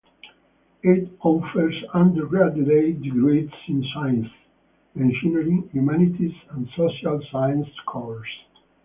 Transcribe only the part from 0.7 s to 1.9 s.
It offers